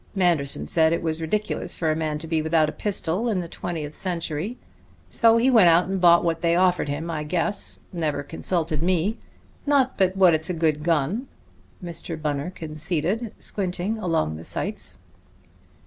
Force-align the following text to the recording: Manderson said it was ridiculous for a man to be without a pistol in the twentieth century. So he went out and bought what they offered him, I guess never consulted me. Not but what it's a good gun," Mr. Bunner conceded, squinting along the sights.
Manderson 0.15 0.65
said 0.65 0.93
it 0.93 1.03
was 1.03 1.21
ridiculous 1.21 1.77
for 1.77 1.91
a 1.91 1.95
man 1.95 2.17
to 2.17 2.25
be 2.27 2.41
without 2.41 2.69
a 2.69 2.71
pistol 2.71 3.29
in 3.29 3.39
the 3.39 3.47
twentieth 3.47 3.93
century. 3.93 4.57
So 5.11 5.37
he 5.37 5.51
went 5.51 5.69
out 5.69 5.87
and 5.87 6.01
bought 6.01 6.23
what 6.23 6.41
they 6.41 6.55
offered 6.55 6.89
him, 6.89 7.11
I 7.11 7.23
guess 7.23 7.79
never 7.93 8.23
consulted 8.23 8.81
me. 8.81 9.19
Not 9.67 9.99
but 9.99 10.17
what 10.17 10.33
it's 10.33 10.49
a 10.49 10.55
good 10.55 10.81
gun," 10.81 11.27
Mr. 11.83 12.19
Bunner 12.19 12.49
conceded, 12.49 13.31
squinting 13.37 13.99
along 13.99 14.37
the 14.37 14.43
sights. 14.43 14.97